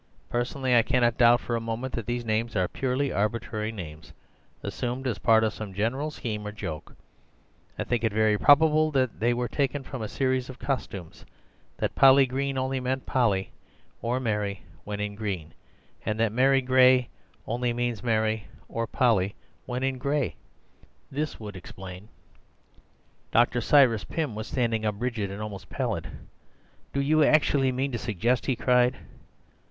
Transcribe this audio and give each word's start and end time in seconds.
Personally 0.31 0.75
I 0.75 0.81
cannot 0.81 1.19
doubt 1.19 1.41
for 1.41 1.55
a 1.55 1.61
moment 1.61 1.93
that 1.93 2.07
these 2.07 2.25
names 2.25 2.55
are 2.55 2.67
purely 2.67 3.11
arbitrary 3.11 3.71
names, 3.71 4.13
assumed 4.63 5.05
as 5.05 5.19
part 5.19 5.43
of 5.43 5.53
some 5.53 5.75
general 5.75 6.09
scheme 6.09 6.47
or 6.47 6.51
joke. 6.51 6.95
I 7.77 7.83
think 7.83 8.03
it 8.03 8.11
very 8.11 8.35
probable 8.35 8.89
that 8.93 9.19
they 9.19 9.31
were 9.31 9.47
taken 9.47 9.83
from 9.83 10.01
a 10.01 10.07
series 10.07 10.49
of 10.49 10.57
costumes— 10.57 11.23
that 11.77 11.93
Polly 11.93 12.25
Green 12.25 12.57
only 12.57 12.79
meant 12.79 13.05
Polly 13.05 13.51
(or 14.01 14.19
Mary) 14.19 14.63
when 14.85 14.99
in 14.99 15.13
green, 15.13 15.53
and 16.03 16.19
that 16.19 16.31
Mary 16.31 16.61
Gray 16.63 17.07
only 17.45 17.71
means 17.71 18.01
Mary 18.01 18.47
(or 18.67 18.87
Polly) 18.87 19.35
when 19.67 19.83
in 19.83 19.99
gray. 19.99 20.35
This 21.11 21.39
would 21.39 21.55
explain—" 21.55 22.09
Cyrus 23.59 24.03
Pym 24.05 24.33
was 24.33 24.47
standing 24.47 24.83
up 24.83 24.95
rigid 24.97 25.29
and 25.29 25.43
almost 25.43 25.69
pallid. 25.69 26.07
"Do 26.91 27.01
you 27.01 27.23
actually 27.23 27.71
mean 27.71 27.91
to 27.91 27.99
suggest—" 27.99 28.47
he 28.47 28.55
cried. 28.55 28.97